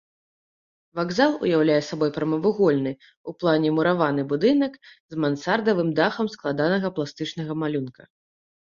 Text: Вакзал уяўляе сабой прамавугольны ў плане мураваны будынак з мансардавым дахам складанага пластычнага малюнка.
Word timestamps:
Вакзал 0.99 1.31
уяўляе 1.47 1.75
сабой 1.89 2.11
прамавугольны 2.15 2.93
ў 2.95 3.43
плане 3.43 3.69
мураваны 3.77 4.21
будынак 4.33 4.73
з 4.89 5.13
мансардавым 5.23 5.89
дахам 6.03 6.25
складанага 6.39 6.87
пластычнага 6.99 7.53
малюнка. 7.65 8.03